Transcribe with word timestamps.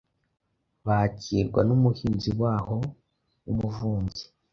bakirwa 0.87 1.59
n’umuhinza 1.67 2.29
waho 2.41 2.77
w’umuvubyi, 3.45 4.25